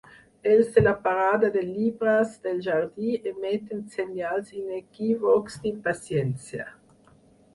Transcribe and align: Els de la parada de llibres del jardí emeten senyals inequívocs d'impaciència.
Els 0.51 0.69
de 0.75 0.81
la 0.83 0.93
parada 1.01 1.49
de 1.57 1.61
llibres 1.65 2.31
del 2.47 2.63
jardí 2.67 3.11
emeten 3.33 3.83
senyals 3.97 4.49
inequívocs 4.63 5.59
d'impaciència. 5.67 6.67